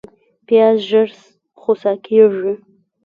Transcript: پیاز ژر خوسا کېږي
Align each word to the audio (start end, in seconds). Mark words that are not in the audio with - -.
پیاز 0.45 0.77
ژر 0.89 1.09
خوسا 1.59 1.93
کېږي 2.05 2.53